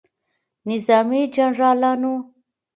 [0.69, 2.13] نظامي جنرالانو